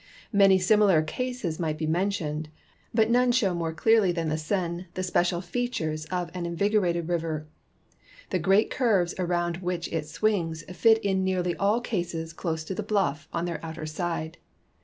Many 0.33 0.57
similar 0.57 1.03
cases 1.03 1.59
might 1.59 1.77
be 1.77 1.85
mentioned, 1.85 2.49
but 2.91 3.11
none 3.11 3.31
show 3.31 3.53
more 3.53 3.71
clearh' 3.71 4.11
than 4.15 4.29
the 4.29 4.35
Seine 4.39 4.87
the 4.95 5.03
special 5.03 5.41
features 5.41 6.05
of 6.05 6.31
an 6.33 6.47
invigorated 6.47 7.07
river. 7.07 7.45
The 8.31 8.39
great 8.39 8.71
curves 8.71 9.13
around 9.19 9.57
which 9.57 9.87
it 9.89 10.07
savings 10.07 10.63
fit 10.73 10.97
in 11.05 11.23
nearly 11.23 11.55
all 11.57 11.81
cases 11.81 12.33
close 12.33 12.63
to 12.63 12.73
the 12.73 12.81
bluff 12.81 13.27
on 13.31 13.45
their 13.45 13.63
outer 13.63 13.85
side. 13.85 14.39